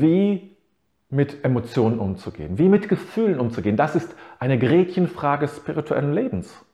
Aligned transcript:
wie 0.00 0.56
mit 1.10 1.44
Emotionen 1.44 1.98
umzugehen, 1.98 2.58
wie 2.58 2.68
mit 2.68 2.88
Gefühlen 2.88 3.38
umzugehen. 3.38 3.76
Das 3.76 3.94
ist 3.94 4.14
eine 4.38 4.58
Gretchenfrage 4.58 5.48
spirituellen 5.48 6.14
Lebens. 6.14 6.64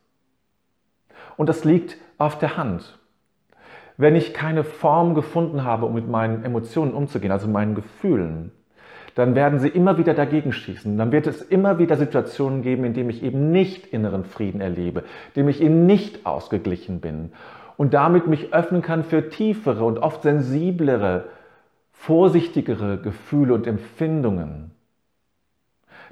Und 1.36 1.48
das 1.48 1.64
liegt 1.64 1.96
auf 2.18 2.38
der 2.38 2.56
Hand. 2.56 2.98
Wenn 3.96 4.14
ich 4.14 4.32
keine 4.32 4.62
Form 4.62 5.14
gefunden 5.14 5.64
habe, 5.64 5.86
um 5.86 5.94
mit 5.94 6.08
meinen 6.08 6.44
Emotionen 6.44 6.92
umzugehen, 6.92 7.32
also 7.32 7.48
meinen 7.48 7.74
Gefühlen, 7.74 8.52
dann 9.16 9.34
werden 9.34 9.58
sie 9.58 9.68
immer 9.68 9.98
wieder 9.98 10.14
dagegen 10.14 10.52
schießen. 10.52 10.96
Dann 10.96 11.10
wird 11.10 11.26
es 11.26 11.42
immer 11.42 11.80
wieder 11.80 11.96
Situationen 11.96 12.62
geben, 12.62 12.84
in 12.84 12.94
denen 12.94 13.10
ich 13.10 13.24
eben 13.24 13.50
nicht 13.50 13.86
inneren 13.86 14.24
Frieden 14.24 14.60
erlebe, 14.60 15.00
in 15.00 15.32
denen 15.34 15.48
ich 15.48 15.60
eben 15.60 15.86
nicht 15.86 16.24
ausgeglichen 16.24 17.00
bin 17.00 17.32
und 17.78 17.94
damit 17.94 18.26
mich 18.26 18.52
öffnen 18.52 18.82
kann 18.82 19.04
für 19.04 19.30
tiefere 19.30 19.84
und 19.84 19.98
oft 19.98 20.22
sensiblere, 20.22 21.24
vorsichtigere 21.98 22.98
Gefühle 22.98 23.52
und 23.54 23.66
Empfindungen. 23.66 24.70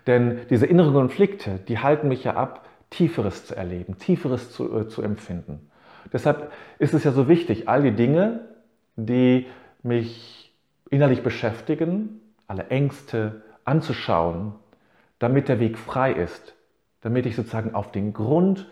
Denn 0.06 0.40
diese 0.50 0.66
inneren 0.66 0.92
Konflikte, 0.92 1.60
die 1.68 1.78
halten 1.78 2.08
mich 2.08 2.24
ja 2.24 2.34
ab, 2.34 2.68
Tieferes 2.90 3.46
zu 3.46 3.54
erleben, 3.54 3.96
Tieferes 3.98 4.52
zu, 4.52 4.76
äh, 4.76 4.88
zu 4.88 5.02
empfinden. 5.02 5.70
Deshalb 6.12 6.52
ist 6.78 6.92
es 6.92 7.04
ja 7.04 7.12
so 7.12 7.28
wichtig, 7.28 7.68
all 7.68 7.82
die 7.82 7.92
Dinge, 7.92 8.40
die 8.96 9.46
mich 9.82 10.52
innerlich 10.90 11.22
beschäftigen, 11.22 12.20
alle 12.46 12.68
Ängste 12.68 13.42
anzuschauen, 13.64 14.54
damit 15.18 15.48
der 15.48 15.60
Weg 15.60 15.78
frei 15.78 16.12
ist, 16.12 16.54
damit 17.00 17.26
ich 17.26 17.36
sozusagen 17.36 17.74
auf 17.74 17.90
den 17.90 18.12
Grund 18.12 18.68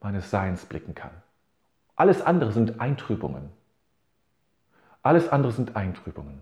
meines 0.00 0.30
Seins 0.30 0.66
blicken 0.66 0.94
kann. 0.94 1.12
Alles 1.96 2.22
andere 2.22 2.52
sind 2.52 2.80
Eintrübungen. 2.80 3.50
Alles 5.06 5.28
andere 5.28 5.52
sind 5.52 5.76
Eintrübungen. 5.76 6.40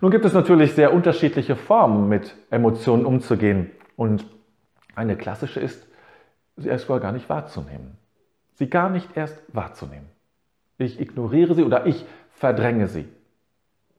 Nun 0.00 0.10
gibt 0.10 0.24
es 0.24 0.32
natürlich 0.32 0.74
sehr 0.74 0.92
unterschiedliche 0.92 1.54
Formen, 1.54 2.08
mit 2.08 2.34
Emotionen 2.50 3.06
umzugehen. 3.06 3.70
Und 3.94 4.26
eine 4.96 5.16
klassische 5.16 5.60
ist, 5.60 5.86
sie 6.56 6.68
erst 6.68 6.88
gar 6.88 7.12
nicht 7.12 7.28
wahrzunehmen. 7.28 7.96
Sie 8.54 8.68
gar 8.68 8.90
nicht 8.90 9.16
erst 9.16 9.40
wahrzunehmen. 9.54 10.08
Ich 10.78 11.00
ignoriere 11.00 11.54
sie 11.54 11.62
oder 11.62 11.86
ich 11.86 12.04
verdränge 12.30 12.88
sie. 12.88 13.06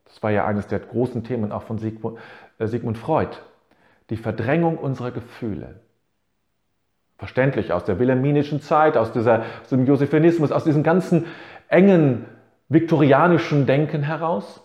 Das 0.04 0.22
war 0.22 0.32
ja 0.32 0.46
eines 0.46 0.68
der 0.68 0.80
großen 0.80 1.24
Themen 1.24 1.54
auch 1.54 1.64
von 1.64 1.78
Sigmund, 1.78 2.18
äh, 2.60 2.94
Freud. 2.94 3.38
Die 4.10 4.18
Verdrängung 4.18 4.78
unserer 4.78 5.12
Gefühle. 5.12 5.80
Verständlich 7.18 7.72
aus 7.72 7.86
der 7.86 8.00
wilhelminischen 8.00 8.62
Zeit, 8.62 8.98
aus, 8.98 9.14
dieser, 9.14 9.44
aus 9.62 9.70
dem 9.70 9.86
Josephinismus, 9.86 10.52
aus 10.52 10.66
diesem 10.66 10.84
ganzen 10.84 11.26
engen 11.70 12.26
viktorianischen 12.70 13.66
Denken 13.66 14.04
heraus. 14.04 14.62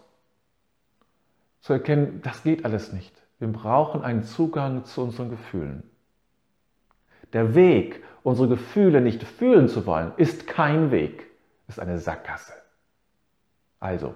Zu 1.61 1.75
erkennen, 1.75 2.21
das 2.23 2.43
geht 2.43 2.65
alles 2.65 2.93
nicht. 2.93 3.15
Wir 3.39 3.49
brauchen 3.49 4.03
einen 4.03 4.25
Zugang 4.25 4.85
zu 4.85 5.03
unseren 5.03 5.31
Gefühlen. 5.31 5.85
Der 7.33 7.55
Weg, 7.55 8.03
unsere 8.23 8.49
Gefühle 8.49 9.01
nicht 9.01 9.23
fühlen 9.23 9.69
zu 9.69 9.87
wollen, 9.87 10.13
ist 10.17 10.47
kein 10.47 10.91
Weg, 10.91 11.27
ist 11.69 11.81
eine 11.81 11.99
Sackgasse. 11.99 12.53
Also, 13.81 14.15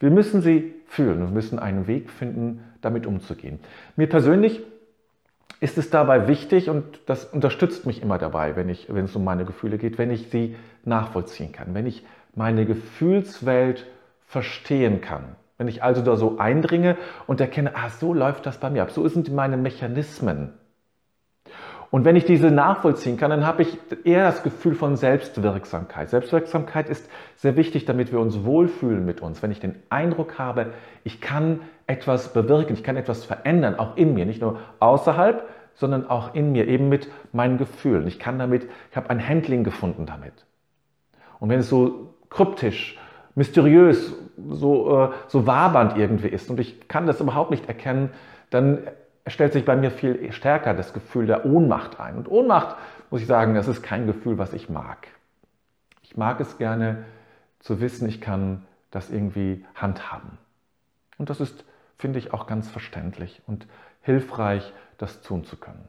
wir 0.00 0.10
müssen 0.10 0.42
sie 0.42 0.74
fühlen 0.86 1.22
und 1.22 1.32
müssen 1.32 1.58
einen 1.58 1.86
Weg 1.86 2.10
finden, 2.10 2.64
damit 2.80 3.06
umzugehen. 3.06 3.60
Mir 3.96 4.08
persönlich 4.08 4.62
ist 5.60 5.78
es 5.78 5.90
dabei 5.90 6.26
wichtig 6.26 6.68
und 6.68 7.00
das 7.06 7.24
unterstützt 7.24 7.86
mich 7.86 8.02
immer 8.02 8.18
dabei, 8.18 8.56
wenn, 8.56 8.68
ich, 8.68 8.92
wenn 8.92 9.04
es 9.04 9.14
um 9.14 9.22
meine 9.22 9.44
Gefühle 9.44 9.78
geht, 9.78 9.96
wenn 9.96 10.10
ich 10.10 10.28
sie 10.28 10.56
nachvollziehen 10.84 11.52
kann, 11.52 11.72
wenn 11.74 11.86
ich 11.86 12.04
meine 12.34 12.66
Gefühlswelt 12.66 13.86
verstehen 14.26 15.00
kann. 15.00 15.36
Wenn 15.58 15.68
ich 15.68 15.82
also 15.82 16.02
da 16.02 16.16
so 16.16 16.38
eindringe 16.38 16.96
und 17.26 17.40
erkenne, 17.40 17.76
ah, 17.76 17.88
so 17.90 18.14
läuft 18.14 18.46
das 18.46 18.58
bei 18.58 18.70
mir 18.70 18.82
ab, 18.82 18.90
so 18.90 19.06
sind 19.06 19.32
meine 19.32 19.56
Mechanismen. 19.56 20.54
Und 21.92 22.06
wenn 22.06 22.16
ich 22.16 22.24
diese 22.24 22.50
nachvollziehen 22.50 23.18
kann, 23.18 23.30
dann 23.30 23.46
habe 23.46 23.60
ich 23.60 23.78
eher 24.04 24.24
das 24.24 24.42
Gefühl 24.42 24.74
von 24.74 24.96
Selbstwirksamkeit. 24.96 26.08
Selbstwirksamkeit 26.08 26.88
ist 26.88 27.06
sehr 27.36 27.54
wichtig, 27.56 27.84
damit 27.84 28.10
wir 28.12 28.18
uns 28.18 28.44
wohlfühlen 28.44 29.04
mit 29.04 29.20
uns. 29.20 29.42
Wenn 29.42 29.50
ich 29.50 29.60
den 29.60 29.74
Eindruck 29.90 30.38
habe, 30.38 30.72
ich 31.04 31.20
kann 31.20 31.60
etwas 31.86 32.32
bewirken, 32.32 32.72
ich 32.72 32.82
kann 32.82 32.96
etwas 32.96 33.26
verändern, 33.26 33.78
auch 33.78 33.98
in 33.98 34.14
mir, 34.14 34.24
nicht 34.24 34.40
nur 34.40 34.58
außerhalb, 34.80 35.46
sondern 35.74 36.08
auch 36.08 36.34
in 36.34 36.52
mir, 36.52 36.66
eben 36.66 36.88
mit 36.88 37.08
meinen 37.32 37.58
Gefühlen. 37.58 38.06
Ich 38.06 38.18
kann 38.18 38.38
damit, 38.38 38.66
ich 38.90 38.96
habe 38.96 39.10
ein 39.10 39.28
Handling 39.28 39.62
gefunden 39.62 40.06
damit. 40.06 40.46
Und 41.40 41.50
wenn 41.50 41.60
es 41.60 41.68
so 41.68 42.14
kryptisch, 42.32 42.98
mysteriös, 43.34 44.14
so, 44.48 45.04
äh, 45.04 45.10
so 45.28 45.46
wabernd 45.46 45.96
irgendwie 45.96 46.28
ist 46.28 46.50
und 46.50 46.58
ich 46.60 46.88
kann 46.88 47.06
das 47.06 47.20
überhaupt 47.20 47.50
nicht 47.50 47.68
erkennen, 47.68 48.10
dann 48.50 48.78
stellt 49.26 49.52
sich 49.52 49.64
bei 49.64 49.76
mir 49.76 49.90
viel 49.90 50.32
stärker 50.32 50.74
das 50.74 50.92
Gefühl 50.92 51.26
der 51.26 51.46
Ohnmacht 51.46 52.00
ein. 52.00 52.16
Und 52.16 52.28
Ohnmacht, 52.28 52.76
muss 53.10 53.20
ich 53.20 53.26
sagen, 53.26 53.54
das 53.54 53.68
ist 53.68 53.82
kein 53.82 54.06
Gefühl, 54.06 54.38
was 54.38 54.52
ich 54.52 54.68
mag. 54.68 55.06
Ich 56.02 56.16
mag 56.16 56.40
es 56.40 56.58
gerne 56.58 57.04
zu 57.60 57.80
wissen, 57.80 58.08
ich 58.08 58.20
kann 58.20 58.64
das 58.90 59.10
irgendwie 59.10 59.64
handhaben. 59.74 60.38
Und 61.18 61.30
das 61.30 61.40
ist, 61.40 61.64
finde 61.98 62.18
ich, 62.18 62.32
auch 62.34 62.46
ganz 62.46 62.68
verständlich 62.68 63.42
und 63.46 63.66
hilfreich, 64.02 64.72
das 64.98 65.22
tun 65.22 65.44
zu 65.44 65.56
können. 65.56 65.88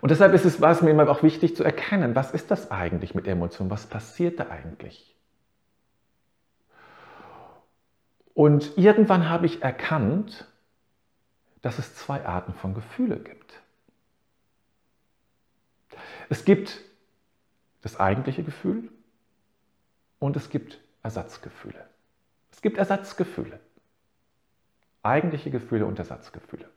Und 0.00 0.10
deshalb 0.10 0.32
ist 0.34 0.44
es, 0.44 0.60
war 0.60 0.70
es 0.70 0.82
mir 0.82 0.90
immer 0.90 1.08
auch 1.08 1.22
wichtig 1.22 1.56
zu 1.56 1.64
erkennen, 1.64 2.14
was 2.14 2.32
ist 2.32 2.50
das 2.50 2.70
eigentlich 2.70 3.14
mit 3.14 3.26
Emotionen? 3.26 3.70
Was 3.70 3.86
passiert 3.86 4.38
da 4.38 4.48
eigentlich? 4.48 5.16
Und 8.34 8.78
irgendwann 8.78 9.28
habe 9.28 9.46
ich 9.46 9.62
erkannt, 9.62 10.46
dass 11.62 11.78
es 11.78 11.96
zwei 11.96 12.24
Arten 12.24 12.54
von 12.54 12.74
Gefühle 12.74 13.18
gibt. 13.18 13.60
Es 16.28 16.44
gibt 16.44 16.80
das 17.82 17.98
eigentliche 17.98 18.44
Gefühl 18.44 18.90
und 20.20 20.36
es 20.36 20.50
gibt 20.50 20.78
Ersatzgefühle. 21.02 21.84
Es 22.52 22.60
gibt 22.60 22.78
Ersatzgefühle. 22.78 23.58
Eigentliche 25.02 25.50
Gefühle 25.50 25.86
und 25.86 25.98
Ersatzgefühle. 25.98 26.68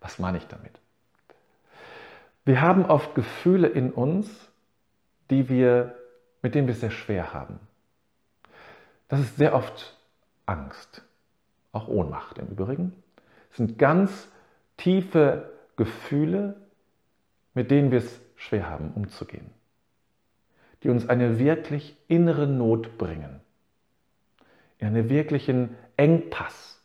Was 0.00 0.18
meine 0.18 0.38
ich 0.38 0.46
damit? 0.46 0.80
Wir 2.46 2.62
haben 2.62 2.86
oft 2.86 3.14
Gefühle 3.14 3.68
in 3.68 3.92
uns, 3.92 4.30
die 5.28 5.50
wir, 5.50 5.94
mit 6.40 6.54
denen 6.54 6.66
wir 6.66 6.72
es 6.72 6.80
sehr 6.80 6.90
schwer 6.90 7.34
haben. 7.34 7.60
Das 9.08 9.20
ist 9.20 9.36
sehr 9.36 9.54
oft 9.54 9.94
Angst, 10.46 11.02
auch 11.72 11.88
Ohnmacht 11.88 12.38
im 12.38 12.48
Übrigen 12.48 12.94
sind 13.56 13.78
ganz 13.78 14.28
tiefe 14.76 15.50
Gefühle, 15.76 16.56
mit 17.54 17.70
denen 17.70 17.90
wir 17.90 17.98
es 17.98 18.20
schwer 18.36 18.68
haben, 18.68 18.92
umzugehen, 18.94 19.50
die 20.82 20.90
uns 20.90 21.08
eine 21.08 21.38
wirklich 21.38 21.96
innere 22.06 22.46
Not 22.46 22.98
bringen, 22.98 23.40
in 24.78 24.88
einen 24.88 25.08
wirklichen 25.08 25.74
Engpass, 25.96 26.82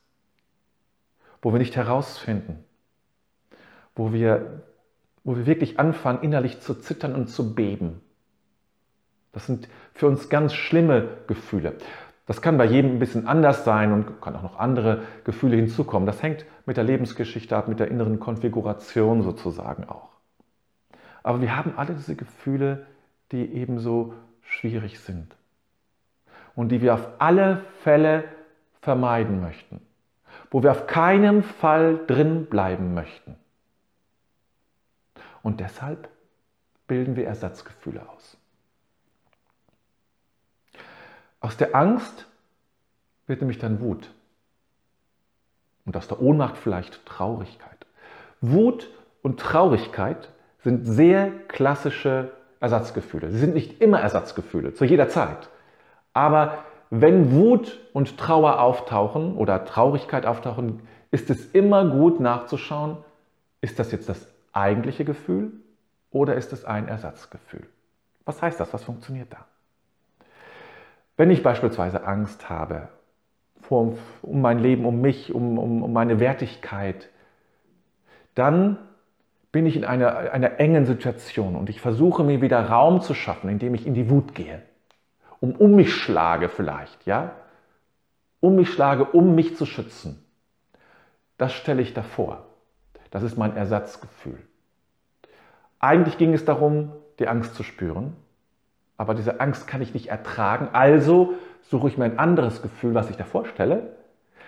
wo 1.41 1.51
wir 1.51 1.59
nicht 1.59 1.75
herausfinden, 1.75 2.63
wo 3.95 4.13
wir, 4.13 4.63
wo 5.23 5.35
wir 5.35 5.45
wirklich 5.45 5.79
anfangen, 5.79 6.21
innerlich 6.21 6.61
zu 6.61 6.73
zittern 6.73 7.15
und 7.15 7.27
zu 7.27 7.53
beben. 7.53 8.01
Das 9.31 9.45
sind 9.45 9.69
für 9.93 10.07
uns 10.07 10.29
ganz 10.29 10.53
schlimme 10.53 11.07
Gefühle. 11.27 11.75
Das 12.25 12.41
kann 12.41 12.57
bei 12.57 12.65
jedem 12.65 12.91
ein 12.91 12.99
bisschen 12.99 13.27
anders 13.27 13.65
sein 13.65 13.91
und 13.91 14.21
kann 14.21 14.35
auch 14.35 14.43
noch 14.43 14.59
andere 14.59 15.03
Gefühle 15.23 15.55
hinzukommen. 15.55 16.05
Das 16.05 16.21
hängt 16.21 16.45
mit 16.65 16.77
der 16.77 16.83
Lebensgeschichte 16.83 17.55
ab, 17.55 17.67
mit 17.67 17.79
der 17.79 17.89
inneren 17.89 18.19
Konfiguration 18.19 19.21
sozusagen 19.21 19.85
auch. 19.85 20.09
Aber 21.23 21.41
wir 21.41 21.55
haben 21.55 21.73
alle 21.75 21.93
diese 21.93 22.15
Gefühle, 22.15 22.85
die 23.31 23.53
ebenso 23.53 24.13
schwierig 24.41 24.99
sind 24.99 25.35
und 26.55 26.69
die 26.69 26.81
wir 26.81 26.93
auf 26.93 27.07
alle 27.19 27.63
Fälle 27.83 28.23
vermeiden 28.81 29.41
möchten, 29.41 29.81
wo 30.49 30.63
wir 30.63 30.71
auf 30.71 30.87
keinen 30.87 31.43
Fall 31.43 31.99
drin 32.07 32.45
bleiben 32.45 32.93
möchten. 32.93 33.35
Und 35.43 35.59
deshalb 35.59 36.09
bilden 36.87 37.15
wir 37.15 37.25
Ersatzgefühle 37.25 38.07
aus. 38.09 38.37
Aus 41.39 41.57
der 41.57 41.75
Angst 41.75 42.27
wird 43.27 43.41
nämlich 43.41 43.59
dann 43.59 43.81
Wut. 43.81 44.11
Und 45.85 45.97
aus 45.97 46.07
der 46.07 46.21
Ohnmacht 46.21 46.57
vielleicht 46.57 47.05
Traurigkeit. 47.05 47.85
Wut 48.41 48.89
und 49.21 49.39
Traurigkeit 49.39 50.29
sind 50.59 50.85
sehr 50.85 51.31
klassische 51.47 52.31
Ersatzgefühle. 52.59 53.31
Sie 53.31 53.39
sind 53.39 53.55
nicht 53.55 53.81
immer 53.81 53.99
Ersatzgefühle, 53.99 54.73
zu 54.73 54.85
jeder 54.85 55.09
Zeit. 55.09 55.49
Aber 56.13 56.59
wenn 56.91 57.31
Wut 57.31 57.79
und 57.93 58.17
Trauer 58.17 58.59
auftauchen 58.59 59.35
oder 59.35 59.65
Traurigkeit 59.65 60.25
auftauchen, 60.25 60.81
ist 61.09 61.29
es 61.29 61.45
immer 61.51 61.85
gut 61.85 62.19
nachzuschauen, 62.19 62.97
ist 63.61 63.79
das 63.79 63.91
jetzt 63.91 64.09
das 64.09 64.27
eigentliche 64.53 65.05
Gefühl 65.05 65.51
oder 66.11 66.35
ist 66.35 66.53
es 66.53 66.65
ein 66.65 66.87
Ersatzgefühl? 66.87 67.67
Was 68.25 68.41
heißt 68.41 68.59
das? 68.59 68.73
Was 68.73 68.83
funktioniert 68.83 69.31
da? 69.31 69.45
Wenn 71.17 71.31
ich 71.31 71.43
beispielsweise 71.43 72.05
Angst 72.05 72.49
habe 72.49 72.89
um 73.71 74.41
mein 74.41 74.59
Leben, 74.59 74.85
um 74.85 74.99
mich, 75.01 75.33
um, 75.33 75.57
um, 75.57 75.83
um 75.83 75.93
meine 75.93 76.19
Wertigkeit, 76.19 77.09
dann 78.35 78.77
bin 79.51 79.65
ich 79.65 79.75
in 79.75 79.85
einer, 79.85 80.17
einer 80.31 80.59
engen 80.59 80.85
Situation 80.85 81.55
und 81.55 81.69
ich 81.69 81.81
versuche 81.81 82.23
mir 82.23 82.41
wieder 82.41 82.67
Raum 82.67 83.01
zu 83.01 83.13
schaffen, 83.13 83.49
indem 83.49 83.73
ich 83.73 83.87
in 83.87 83.93
die 83.93 84.09
Wut 84.09 84.35
gehe, 84.35 84.61
um 85.39 85.55
um 85.55 85.75
mich 85.75 85.93
schlage 85.93 86.49
vielleicht, 86.49 87.05
ja, 87.05 87.31
um 88.39 88.55
mich 88.55 88.69
schlage, 88.69 89.05
um 89.05 89.35
mich 89.35 89.55
zu 89.55 89.65
schützen. 89.65 90.25
Das 91.37 91.53
stelle 91.53 91.81
ich 91.81 91.93
davor. 91.93 92.45
Das 93.11 93.23
ist 93.23 93.37
mein 93.37 93.55
Ersatzgefühl. 93.55 94.39
Eigentlich 95.79 96.17
ging 96.17 96.33
es 96.33 96.45
darum, 96.45 96.91
die 97.19 97.27
Angst 97.27 97.55
zu 97.55 97.63
spüren, 97.63 98.15
aber 98.97 99.13
diese 99.13 99.39
Angst 99.39 99.67
kann 99.67 99.81
ich 99.81 99.93
nicht 99.93 100.07
ertragen, 100.07 100.69
also 100.73 101.33
suche 101.63 101.87
ich 101.87 101.97
mir 101.97 102.05
ein 102.05 102.19
anderes 102.19 102.61
Gefühl, 102.61 102.93
was 102.93 103.09
ich 103.09 103.17
da 103.17 103.23
vorstelle, 103.23 103.95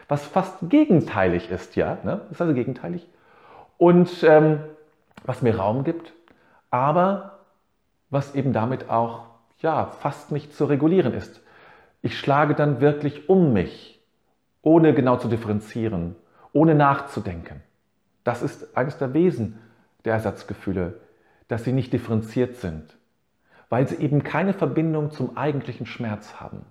was 0.07 0.25
fast 0.25 0.57
gegenteilig 0.69 1.49
ist, 1.49 1.75
ja, 1.75 1.97
ne? 2.03 2.21
ist 2.31 2.41
also 2.41 2.53
gegenteilig 2.53 3.07
und 3.77 4.23
ähm, 4.23 4.59
was 5.25 5.41
mir 5.41 5.57
Raum 5.57 5.83
gibt, 5.83 6.13
aber 6.69 7.39
was 8.09 8.35
eben 8.35 8.53
damit 8.53 8.89
auch 8.89 9.25
ja, 9.59 9.85
fast 9.85 10.31
nicht 10.31 10.53
zu 10.53 10.65
regulieren 10.65 11.13
ist. 11.13 11.41
Ich 12.01 12.19
schlage 12.19 12.53
dann 12.53 12.81
wirklich 12.81 13.29
um 13.29 13.53
mich, 13.53 14.01
ohne 14.61 14.93
genau 14.93 15.17
zu 15.17 15.29
differenzieren, 15.29 16.15
ohne 16.51 16.75
nachzudenken. 16.75 17.61
Das 18.23 18.41
ist 18.41 18.75
eines 18.77 18.97
der 18.97 19.13
Wesen 19.13 19.59
der 20.05 20.13
Ersatzgefühle, 20.13 20.99
dass 21.47 21.63
sie 21.63 21.73
nicht 21.73 21.93
differenziert 21.93 22.55
sind, 22.57 22.97
weil 23.69 23.87
sie 23.87 23.95
eben 23.95 24.23
keine 24.23 24.53
Verbindung 24.53 25.11
zum 25.11 25.37
eigentlichen 25.37 25.85
Schmerz 25.85 26.39
haben. 26.39 26.65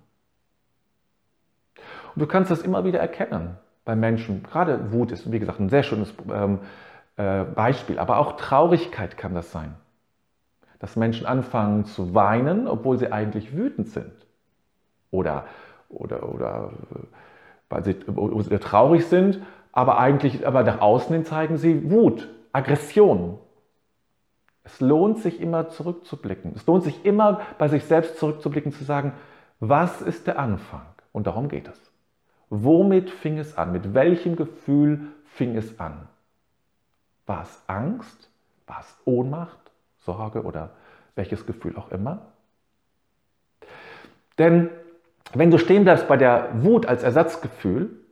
Und 2.15 2.21
du 2.21 2.27
kannst 2.27 2.51
das 2.51 2.61
immer 2.61 2.85
wieder 2.85 2.99
erkennen 2.99 3.57
bei 3.85 3.95
Menschen. 3.95 4.43
Gerade 4.43 4.91
Wut 4.91 5.11
ist, 5.11 5.31
wie 5.31 5.39
gesagt, 5.39 5.59
ein 5.59 5.69
sehr 5.69 5.83
schönes 5.83 6.13
ähm, 6.31 6.59
äh, 7.17 7.43
Beispiel, 7.43 7.99
aber 7.99 8.17
auch 8.17 8.37
Traurigkeit 8.37 9.17
kann 9.17 9.33
das 9.33 9.51
sein. 9.51 9.75
Dass 10.79 10.95
Menschen 10.95 11.25
anfangen 11.25 11.85
zu 11.85 12.13
weinen, 12.13 12.67
obwohl 12.67 12.97
sie 12.97 13.11
eigentlich 13.11 13.55
wütend 13.55 13.89
sind. 13.89 14.13
Oder, 15.11 15.45
oder, 15.89 16.27
oder 16.29 16.73
weil 17.69 17.83
sie, 17.83 17.95
weil 18.05 18.43
sie 18.43 18.57
traurig 18.59 19.05
sind, 19.07 19.39
aber 19.73 19.97
eigentlich 19.97 20.47
aber 20.47 20.63
nach 20.63 20.79
außen 20.79 21.13
hin 21.13 21.25
zeigen 21.25 21.57
sie 21.57 21.91
Wut, 21.91 22.29
Aggression. 22.53 23.39
Es 24.63 24.79
lohnt 24.79 25.19
sich 25.19 25.41
immer 25.41 25.67
zurückzublicken. 25.67 26.53
Es 26.55 26.65
lohnt 26.65 26.83
sich 26.83 27.03
immer 27.03 27.41
bei 27.57 27.67
sich 27.67 27.83
selbst 27.83 28.17
zurückzublicken, 28.17 28.71
zu 28.71 28.85
sagen, 28.85 29.13
was 29.59 30.01
ist 30.01 30.27
der 30.27 30.39
Anfang? 30.39 30.85
Und 31.11 31.27
darum 31.27 31.49
geht 31.49 31.67
es. 31.67 31.91
Womit 32.49 33.09
fing 33.09 33.39
es 33.39 33.57
an? 33.57 33.71
Mit 33.71 33.93
welchem 33.93 34.35
Gefühl 34.35 35.07
fing 35.25 35.57
es 35.57 35.79
an? 35.79 36.07
War 37.25 37.41
es 37.41 37.63
Angst? 37.67 38.29
War 38.67 38.79
es 38.79 38.95
Ohnmacht, 39.05 39.59
Sorge 39.99 40.43
oder 40.43 40.69
welches 41.15 41.45
Gefühl 41.45 41.75
auch 41.75 41.91
immer? 41.91 42.27
Denn 44.37 44.69
wenn 45.33 45.51
du 45.51 45.57
stehen 45.57 45.83
bleibst 45.83 46.07
bei 46.07 46.17
der 46.17 46.49
Wut 46.63 46.85
als 46.85 47.03
Ersatzgefühl, 47.03 48.02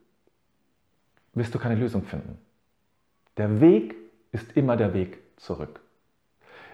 wirst 1.34 1.54
du 1.54 1.60
keine 1.60 1.76
Lösung 1.76 2.04
finden. 2.04 2.38
Der 3.38 3.62
Weg 3.62 3.96
ist 4.32 4.56
immer 4.56 4.78
der 4.78 4.94
Weg 4.94 5.20
zurück. 5.38 5.80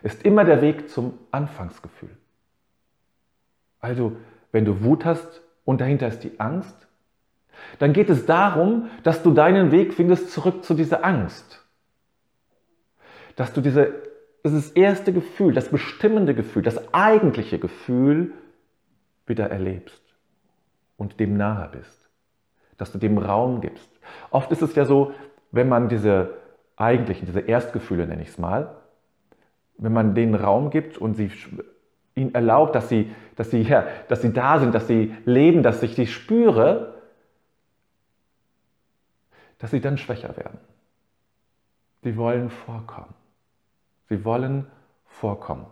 Ist 0.04 0.24
immer 0.24 0.44
der 0.46 0.62
Weg 0.62 0.90
zum 0.90 1.18
Anfangsgefühl. 1.32 2.16
Also, 3.80 4.16
wenn 4.52 4.66
du 4.66 4.84
Wut 4.84 5.06
hast 5.06 5.42
und 5.66 5.82
dahinter 5.82 6.08
ist 6.08 6.20
die 6.20 6.40
Angst, 6.40 6.88
dann 7.80 7.94
geht 7.94 8.10
es 8.10 8.26
darum, 8.26 8.90
dass 9.04 9.24
du 9.24 9.34
deinen 9.34 9.72
Weg 9.72 9.94
findest 9.94 10.32
zurück 10.32 10.64
zu 10.64 10.74
dieser 10.74 11.04
Angst 11.04 11.64
dass 13.38 13.54
du 13.54 13.62
diese, 13.62 13.94
dieses 14.44 14.72
erste 14.72 15.14
Gefühl, 15.14 15.54
das 15.54 15.70
bestimmende 15.70 16.34
Gefühl, 16.36 16.64
das 16.64 16.94
eigentliche 16.94 17.60
Gefühl 17.60 18.34
wieder 19.28 19.50
erlebst 19.50 20.02
und 20.98 21.20
dem 21.20 21.38
nahe 21.38 21.70
bist, 21.70 22.10
dass 22.78 22.92
du 22.92 22.98
dem 22.98 23.18
Raum 23.20 23.62
gibst. 23.62 23.88
Oft 24.32 24.52
ist 24.52 24.62
es 24.62 24.76
ja 24.76 24.86
so, 24.86 25.14
wenn 25.52 25.70
man 25.70 25.90
diese 25.90 26.34
eigentlichen, 26.76 27.26
diese 27.26 27.40
Erstgefühle 27.40 28.08
nenne 28.08 28.22
ich 28.22 28.30
es 28.30 28.38
mal, 28.38 28.76
wenn 29.78 29.94
man 29.94 30.16
denen 30.16 30.36
Raum 30.36 30.70
gibt 30.70 30.98
und 30.98 31.16
sie 31.16 31.32
ihnen 32.16 32.34
erlaubt, 32.34 32.76
dass 32.76 32.90
sie, 32.90 33.14
dass 33.36 33.52
sie, 33.52 33.62
ja, 33.62 33.88
dass 34.08 34.22
sie 34.22 34.34
da 34.34 34.60
sind, 34.60 34.74
dass 34.74 34.88
sie 34.88 35.16
leben, 35.26 35.64
dass 35.64 35.84
ich 35.84 35.96
sie 35.96 36.08
spüre, 36.08 36.96
dass 39.60 39.72
sie 39.72 39.82
dann 39.82 39.98
schwächer 39.98 40.36
werden. 40.38 40.60
Sie 42.04 42.18
wollen 42.18 42.50
vorkommen. 42.50 43.14
Sie 44.10 44.24
wollen 44.24 44.68
vorkommen. 45.06 45.66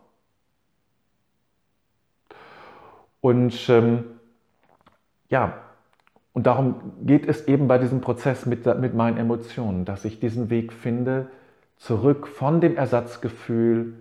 Und 3.22 3.70
ähm, 3.70 4.20
ja, 5.30 5.58
und 6.36 6.46
darum 6.46 6.76
geht 7.04 7.28
es 7.28 7.48
eben 7.48 7.68
bei 7.68 7.80
diesem 7.80 8.02
Prozess 8.02 8.46
mit, 8.46 8.66
mit 8.80 8.94
meinen 8.94 9.18
Emotionen, 9.18 9.86
dass 9.86 10.06
ich 10.06 10.20
diesen 10.20 10.52
Weg 10.52 10.72
finde, 10.72 11.28
zurück 11.78 12.28
von 12.28 12.62
dem 12.62 12.78
Ersatzgefühl 12.78 13.94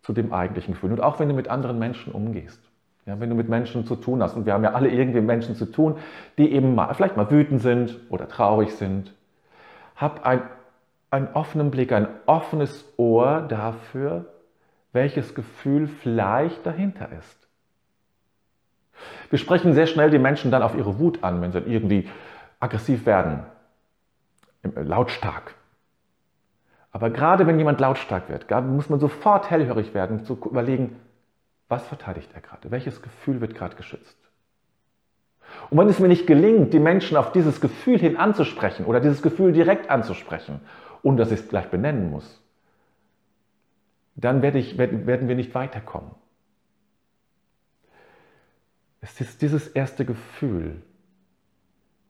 zu 0.00 0.14
dem 0.14 0.32
eigentlichen 0.32 0.72
Gefühl. 0.72 0.92
Und 0.92 1.02
auch 1.02 1.20
wenn 1.20 1.28
du 1.28 1.34
mit 1.34 1.48
anderen 1.48 1.78
Menschen 1.78 2.14
umgehst, 2.14 2.60
ja, 3.04 3.20
wenn 3.20 3.28
du 3.28 3.36
mit 3.36 3.50
Menschen 3.50 3.84
zu 3.84 3.96
tun 3.96 4.22
hast, 4.22 4.34
und 4.34 4.46
wir 4.46 4.54
haben 4.54 4.64
ja 4.64 4.72
alle 4.72 4.88
irgendwie 4.88 5.20
Menschen 5.20 5.54
zu 5.54 5.66
tun, 5.66 5.96
die 6.38 6.52
eben 6.52 6.74
mal, 6.74 6.94
vielleicht 6.94 7.18
mal 7.18 7.30
wütend 7.30 7.60
sind 7.60 8.00
oder 8.08 8.26
traurig 8.26 8.72
sind, 8.72 9.12
hab 9.96 10.24
ein 10.24 10.40
einen 11.10 11.28
offenen 11.34 11.70
Blick, 11.70 11.92
ein 11.92 12.08
offenes 12.26 12.84
Ohr 12.96 13.42
dafür, 13.42 14.26
welches 14.92 15.34
Gefühl 15.34 15.88
vielleicht 15.88 16.64
dahinter 16.64 17.10
ist. 17.12 17.39
Wir 19.30 19.38
sprechen 19.38 19.74
sehr 19.74 19.86
schnell 19.86 20.10
die 20.10 20.18
Menschen 20.18 20.50
dann 20.50 20.62
auf 20.62 20.74
ihre 20.74 20.98
Wut 20.98 21.22
an, 21.22 21.40
wenn 21.40 21.52
sie 21.52 21.58
irgendwie 21.58 22.08
aggressiv 22.58 23.06
werden, 23.06 23.44
äh, 24.62 24.82
lautstark. 24.82 25.54
Aber 26.92 27.10
gerade 27.10 27.46
wenn 27.46 27.58
jemand 27.58 27.80
lautstark 27.80 28.28
wird, 28.28 28.50
muss 28.66 28.90
man 28.90 28.98
sofort 28.98 29.50
hellhörig 29.50 29.94
werden, 29.94 30.24
zu 30.24 30.34
überlegen, 30.34 30.96
was 31.68 31.86
verteidigt 31.86 32.30
er 32.34 32.40
gerade? 32.40 32.70
Welches 32.70 33.00
Gefühl 33.00 33.40
wird 33.40 33.54
gerade 33.54 33.76
geschützt? 33.76 34.16
Und 35.70 35.78
wenn 35.78 35.88
es 35.88 36.00
mir 36.00 36.08
nicht 36.08 36.26
gelingt, 36.26 36.72
die 36.72 36.80
Menschen 36.80 37.16
auf 37.16 37.32
dieses 37.32 37.60
Gefühl 37.60 37.98
hin 37.98 38.16
anzusprechen 38.16 38.86
oder 38.86 39.00
dieses 39.00 39.22
Gefühl 39.22 39.52
direkt 39.52 39.88
anzusprechen 39.88 40.60
und 41.02 41.16
dass 41.16 41.30
ich 41.30 41.40
es 41.40 41.48
gleich 41.48 41.68
benennen 41.68 42.10
muss, 42.10 42.40
dann 44.16 44.42
werde 44.42 44.58
ich, 44.58 44.76
werden 44.78 45.28
wir 45.28 45.36
nicht 45.36 45.54
weiterkommen. 45.54 46.10
Es 49.00 49.20
ist 49.20 49.42
dieses 49.42 49.68
erste 49.68 50.04
Gefühl, 50.04 50.82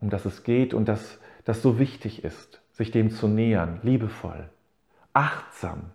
um 0.00 0.10
das 0.10 0.24
es 0.24 0.42
geht 0.42 0.74
und 0.74 0.86
das, 0.88 1.18
das 1.44 1.62
so 1.62 1.78
wichtig 1.78 2.24
ist, 2.24 2.60
sich 2.72 2.90
dem 2.90 3.10
zu 3.10 3.28
nähern, 3.28 3.80
liebevoll, 3.82 4.48
achtsam, 5.12 5.90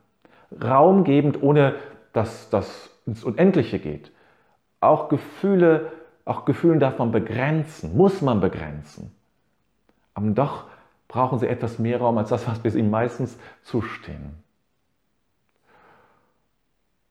raumgebend, 0.63 1.41
ohne 1.41 1.75
dass 2.13 2.49
das 2.49 2.89
ins 3.05 3.23
Unendliche 3.23 3.79
geht. 3.79 4.11
Auch 4.79 5.09
Gefühle, 5.09 5.91
auch 6.23 6.45
Gefühlen 6.45 6.79
darf 6.79 6.97
man 6.97 7.11
begrenzen, 7.11 7.97
muss 7.97 8.21
man 8.21 8.39
begrenzen. 8.39 9.11
Aber 10.13 10.29
doch 10.29 10.65
brauchen 11.07 11.39
sie 11.39 11.47
etwas 11.47 11.77
mehr 11.77 11.99
Raum 11.99 12.17
als 12.17 12.29
das, 12.29 12.47
was 12.47 12.63
wir 12.63 12.73
ihnen 12.75 12.89
meistens 12.89 13.37
zustehen. 13.63 14.44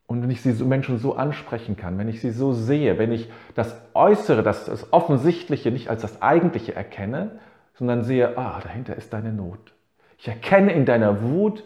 Und 0.06 0.22
wenn 0.22 0.30
ich 0.30 0.42
sie 0.42 0.52
so 0.52 0.66
Menschen 0.66 0.98
so 0.98 1.16
ansprechen 1.16 1.76
kann, 1.76 1.96
wenn 1.98 2.08
ich 2.08 2.20
sie 2.20 2.30
so 2.30 2.52
sehe, 2.52 2.98
wenn 2.98 3.10
ich 3.10 3.30
das 3.54 3.74
Äußere, 3.94 4.42
das, 4.42 4.66
das 4.66 4.92
Offensichtliche 4.92 5.70
nicht 5.70 5.88
als 5.88 6.02
das 6.02 6.20
Eigentliche 6.20 6.74
erkenne, 6.74 7.38
sondern 7.74 8.04
sehe, 8.04 8.36
ah, 8.36 8.60
dahinter 8.62 8.96
ist 8.96 9.12
deine 9.12 9.32
Not. 9.32 9.72
Ich 10.18 10.28
erkenne 10.28 10.72
in 10.72 10.84
deiner 10.84 11.22
Wut 11.22 11.64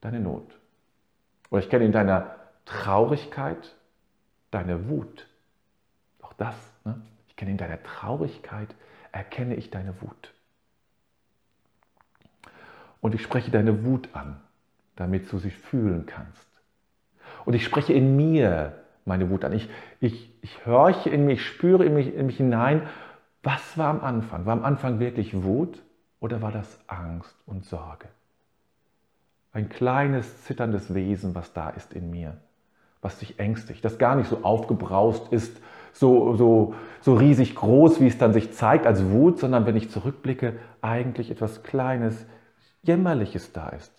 deine 0.00 0.20
Not. 0.20 0.46
Oder 1.50 1.60
ich 1.60 1.70
kenne 1.70 1.84
in 1.84 1.92
deiner 1.92 2.36
Traurigkeit 2.64 3.74
deine 4.50 4.88
Wut. 4.88 5.26
Auch 6.22 6.32
das. 6.34 6.54
Ne? 6.84 7.00
Ich 7.28 7.36
kenne 7.36 7.50
in 7.50 7.58
deiner 7.58 7.82
Traurigkeit, 7.82 8.74
erkenne 9.10 9.56
ich 9.56 9.70
deine 9.70 10.00
Wut 10.00 10.32
und 13.02 13.14
ich 13.14 13.22
spreche 13.22 13.50
deine 13.50 13.84
Wut 13.84 14.08
an, 14.14 14.40
damit 14.96 15.30
du 15.30 15.38
sie 15.38 15.50
fühlen 15.50 16.06
kannst. 16.06 16.46
Und 17.44 17.54
ich 17.54 17.64
spreche 17.64 17.92
in 17.92 18.16
mir 18.16 18.72
meine 19.04 19.30
Wut 19.30 19.44
an. 19.44 19.52
Ich, 19.52 19.68
ich, 20.00 20.32
ich 20.42 20.66
horche 20.66 21.10
in 21.10 21.26
mich, 21.26 21.44
spüre 21.44 21.84
in 21.84 21.94
mich, 21.94 22.14
in 22.14 22.26
mich 22.26 22.36
hinein, 22.36 22.82
was 23.42 23.76
war 23.76 23.88
am 23.88 24.00
Anfang? 24.00 24.46
War 24.46 24.52
am 24.52 24.64
Anfang 24.64 25.00
wirklich 25.00 25.42
Wut 25.42 25.82
oder 26.20 26.42
war 26.42 26.52
das 26.52 26.78
Angst 26.86 27.36
und 27.46 27.64
Sorge? 27.64 28.08
Ein 29.52 29.68
kleines, 29.68 30.44
zitterndes 30.44 30.94
Wesen, 30.94 31.34
was 31.34 31.52
da 31.52 31.70
ist 31.70 31.92
in 31.92 32.10
mir, 32.10 32.36
was 33.00 33.18
sich 33.18 33.38
ängstigt, 33.38 33.84
das 33.84 33.98
gar 33.98 34.14
nicht 34.14 34.28
so 34.28 34.44
aufgebraust 34.44 35.32
ist 35.32 35.60
so, 35.92 36.36
so, 36.36 36.74
so 37.00 37.14
riesig 37.14 37.54
groß, 37.54 38.00
wie 38.00 38.06
es 38.06 38.18
dann 38.18 38.32
sich 38.32 38.52
zeigt 38.52 38.86
als 38.86 39.04
Wut, 39.10 39.38
sondern 39.38 39.66
wenn 39.66 39.76
ich 39.76 39.90
zurückblicke, 39.90 40.58
eigentlich 40.80 41.30
etwas 41.30 41.62
Kleines, 41.62 42.26
Jämmerliches 42.82 43.52
da 43.52 43.68
ist. 43.68 43.92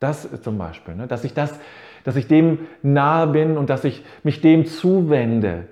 Das 0.00 0.28
zum 0.42 0.58
Beispiel, 0.58 0.94
ne, 0.94 1.06
dass 1.06 1.24
ich 1.24 1.34
das, 1.34 1.58
dass 2.04 2.16
ich 2.16 2.28
dem 2.28 2.66
nahe 2.82 3.26
bin 3.26 3.58
und 3.58 3.68
dass 3.70 3.84
ich 3.84 4.04
mich 4.22 4.40
dem 4.40 4.66
zuwende. 4.66 5.64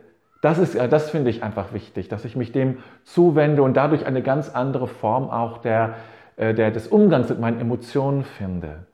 Das 0.43 0.59
ist, 0.59 0.77
das 0.77 1.11
finde 1.11 1.31
ich 1.31 1.43
einfach 1.43 1.73
wichtig, 1.73 2.09
dass 2.09 2.25
ich 2.25 2.37
mich 2.37 2.53
dem 2.53 2.79
zuwende 3.05 3.63
und 3.63 3.77
dadurch 3.77 4.05
eine 4.05 4.23
ganz 4.23 4.51
andere 4.51 4.87
Form 4.87 5.31
auch 5.31 5.59
der, 5.59 5.95
äh, 6.37 6.55
der, 6.55 6.71
des 6.71 6.89
Umgangs 6.89 7.29
mit 7.29 7.41
meinen 7.41 7.61
Emotionen 7.61 8.25
finde, 8.25 8.87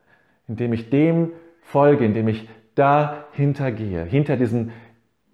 indem 0.48 0.72
ich 0.72 0.90
dem 0.90 1.30
folge, 1.62 2.04
indem 2.04 2.28
ich 2.28 2.48
dahinter 2.74 3.72
gehe, 3.72 4.04
hinter 4.04 4.36
diesen 4.36 4.72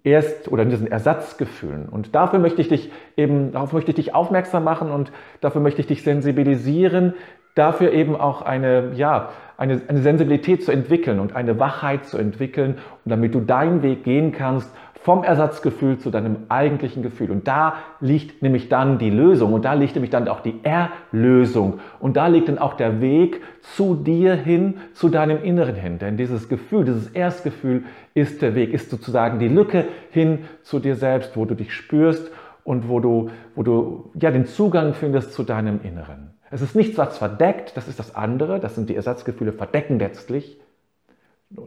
Erst- 0.03 0.49
oder 0.49 0.63
diesen 0.63 0.87
Ersatzgefühlen. 0.87 1.89
Und 1.89 2.15
dafür 2.15 2.39
möchte 2.39 2.61
ich 2.61 2.69
dich 2.69 2.91
eben, 3.17 3.51
darauf 3.51 3.73
möchte 3.73 3.91
ich 3.91 3.95
dich 3.95 4.15
aufmerksam 4.15 4.63
machen 4.63 4.91
und 4.91 5.11
dafür 5.41 5.61
möchte 5.61 5.81
ich 5.81 5.87
dich 5.87 6.03
sensibilisieren, 6.03 7.13
dafür 7.53 7.91
eben 7.91 8.15
auch 8.15 8.41
eine, 8.41 8.93
ja, 8.93 9.29
eine, 9.59 9.81
eine 9.87 9.99
Sensibilität 9.99 10.63
zu 10.63 10.71
entwickeln 10.71 11.19
und 11.19 11.35
eine 11.35 11.59
Wachheit 11.59 12.05
zu 12.05 12.17
entwickeln, 12.17 12.77
und 13.03 13.11
damit 13.11 13.35
du 13.35 13.41
deinen 13.41 13.83
Weg 13.83 14.03
gehen 14.03 14.31
kannst 14.31 14.73
vom 15.01 15.23
Ersatzgefühl 15.23 15.97
zu 15.97 16.11
deinem 16.11 16.37
eigentlichen 16.49 17.03
Gefühl. 17.03 17.31
Und 17.31 17.47
da 17.47 17.75
liegt 17.99 18.41
nämlich 18.41 18.69
dann 18.69 18.99
die 18.99 19.09
Lösung 19.09 19.53
und 19.53 19.65
da 19.65 19.73
liegt 19.73 19.95
nämlich 19.95 20.11
dann 20.11 20.27
auch 20.27 20.41
die 20.41 20.59
Erlösung 20.63 21.79
und 21.99 22.17
da 22.17 22.27
liegt 22.27 22.49
dann 22.49 22.57
auch 22.57 22.73
der 22.73 23.01
Weg 23.01 23.41
zu 23.61 23.95
dir 23.95 24.35
hin, 24.35 24.75
zu 24.93 25.09
deinem 25.09 25.41
Inneren 25.43 25.75
hin. 25.75 25.99
Denn 25.99 26.17
dieses 26.17 26.49
Gefühl, 26.49 26.85
dieses 26.85 27.09
Erstgefühl 27.09 27.83
ist 28.13 28.41
der 28.41 28.55
Weg, 28.55 28.73
ist 28.73 28.89
sozusagen 28.89 29.39
die 29.39 29.47
Lücke 29.47 29.85
hin 30.11 30.39
zu 30.63 30.79
dir 30.79 30.95
selbst, 30.95 31.35
wo 31.37 31.45
du 31.45 31.55
dich 31.55 31.73
spürst 31.73 32.31
und 32.63 32.89
wo 32.89 32.99
du, 32.99 33.29
wo 33.55 33.63
du 33.63 34.11
ja, 34.19 34.31
den 34.31 34.45
Zugang 34.45 34.93
findest 34.93 35.33
zu 35.33 35.43
deinem 35.43 35.79
Inneren. 35.81 36.38
Es 36.51 36.61
ist 36.61 36.75
nichts, 36.75 36.97
was 36.97 37.17
verdeckt, 37.17 37.77
das 37.77 37.87
ist 37.87 37.99
das 37.99 38.15
andere, 38.15 38.59
das 38.59 38.75
sind 38.75 38.89
die 38.89 38.95
Ersatzgefühle 38.95 39.53
verdecken 39.53 39.99
letztlich, 39.99 40.59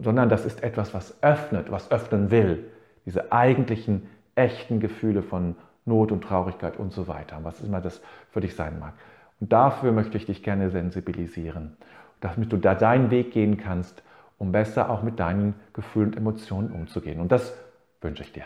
sondern 0.00 0.28
das 0.28 0.44
ist 0.44 0.62
etwas, 0.62 0.94
was 0.94 1.22
öffnet, 1.22 1.70
was 1.70 1.90
öffnen 1.90 2.30
will 2.30 2.64
diese 3.04 3.32
eigentlichen, 3.32 4.08
echten 4.34 4.80
Gefühle 4.80 5.22
von 5.22 5.56
Not 5.84 6.12
und 6.12 6.22
Traurigkeit 6.22 6.78
und 6.78 6.92
so 6.92 7.08
weiter, 7.08 7.40
was 7.42 7.60
immer 7.60 7.80
das 7.80 8.00
für 8.30 8.40
dich 8.40 8.54
sein 8.54 8.78
mag. 8.78 8.94
Und 9.40 9.52
dafür 9.52 9.92
möchte 9.92 10.16
ich 10.16 10.26
dich 10.26 10.42
gerne 10.42 10.70
sensibilisieren, 10.70 11.76
damit 12.20 12.52
du 12.52 12.56
da 12.56 12.74
deinen 12.74 13.10
Weg 13.10 13.32
gehen 13.32 13.56
kannst, 13.56 14.02
um 14.38 14.52
besser 14.52 14.90
auch 14.90 15.02
mit 15.02 15.18
deinen 15.18 15.54
Gefühlen 15.72 16.10
und 16.10 16.16
Emotionen 16.16 16.70
umzugehen. 16.70 17.20
Und 17.20 17.32
das 17.32 17.52
wünsche 18.00 18.22
ich 18.22 18.32
dir. 18.32 18.44